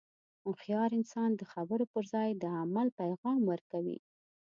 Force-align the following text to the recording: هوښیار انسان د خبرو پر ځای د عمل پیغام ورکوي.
هوښیار 0.43 0.89
انسان 0.99 1.29
د 1.35 1.41
خبرو 1.51 1.85
پر 1.93 2.03
ځای 2.13 2.29
د 2.35 2.43
عمل 2.61 2.87
پیغام 3.01 3.39
ورکوي. 3.51 3.97